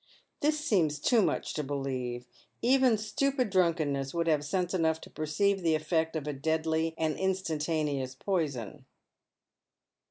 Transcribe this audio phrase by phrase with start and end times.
[0.39, 2.25] This seems too much to believe.
[2.63, 7.15] Even stupid drunkenness would have sense enough to perceive the effect of a deadly and
[7.19, 8.85] instantaneous poison.